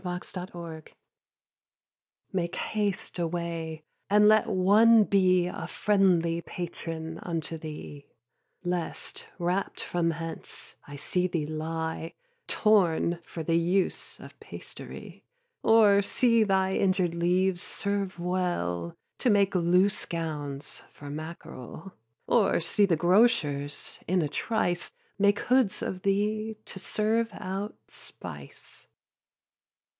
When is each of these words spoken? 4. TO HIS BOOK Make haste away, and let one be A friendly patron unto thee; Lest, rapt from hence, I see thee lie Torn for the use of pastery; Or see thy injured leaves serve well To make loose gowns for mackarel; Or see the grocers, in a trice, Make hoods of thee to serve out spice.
4. 0.03 0.19
TO 0.19 0.25
HIS 0.39 0.45
BOOK 0.51 0.93
Make 2.33 2.55
haste 2.55 3.19
away, 3.19 3.83
and 4.09 4.27
let 4.27 4.47
one 4.47 5.03
be 5.03 5.45
A 5.45 5.67
friendly 5.67 6.41
patron 6.41 7.19
unto 7.21 7.55
thee; 7.55 8.07
Lest, 8.63 9.25
rapt 9.37 9.79
from 9.83 10.09
hence, 10.09 10.77
I 10.87 10.95
see 10.95 11.27
thee 11.27 11.45
lie 11.45 12.15
Torn 12.47 13.19
for 13.21 13.43
the 13.43 13.55
use 13.55 14.19
of 14.19 14.39
pastery; 14.39 15.23
Or 15.61 16.01
see 16.01 16.43
thy 16.43 16.73
injured 16.73 17.13
leaves 17.13 17.61
serve 17.61 18.17
well 18.17 18.97
To 19.19 19.29
make 19.29 19.53
loose 19.53 20.05
gowns 20.05 20.81
for 20.91 21.11
mackarel; 21.11 21.93
Or 22.25 22.59
see 22.59 22.87
the 22.87 22.95
grocers, 22.95 23.99
in 24.07 24.23
a 24.23 24.27
trice, 24.27 24.91
Make 25.19 25.41
hoods 25.41 25.83
of 25.83 26.01
thee 26.01 26.57
to 26.65 26.79
serve 26.79 27.29
out 27.33 27.75
spice. 27.87 28.87